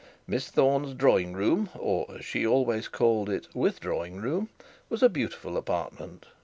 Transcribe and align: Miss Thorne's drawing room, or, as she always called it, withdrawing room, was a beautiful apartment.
Miss 0.25 0.49
Thorne's 0.49 0.95
drawing 0.95 1.33
room, 1.33 1.69
or, 1.77 2.07
as 2.17 2.25
she 2.25 2.43
always 2.43 2.87
called 2.87 3.29
it, 3.29 3.47
withdrawing 3.53 4.15
room, 4.17 4.49
was 4.89 5.03
a 5.03 5.09
beautiful 5.09 5.57
apartment. 5.57 6.25